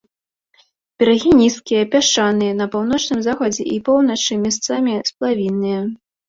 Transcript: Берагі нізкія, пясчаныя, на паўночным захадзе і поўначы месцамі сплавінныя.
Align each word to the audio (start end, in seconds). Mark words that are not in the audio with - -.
Берагі 1.01 1.31
нізкія, 1.41 1.83
пясчаныя, 1.95 2.53
на 2.61 2.67
паўночным 2.77 3.19
захадзе 3.27 3.63
і 3.77 3.79
поўначы 3.91 4.33
месцамі 4.47 4.97
сплавінныя. 5.13 5.79